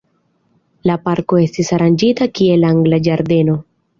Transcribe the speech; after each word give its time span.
La 0.89 0.95
parko 1.09 1.41
estis 1.41 1.69
aranĝita 1.77 2.29
kiel 2.39 2.67
angla 2.73 3.01
ĝardeno. 3.09 3.59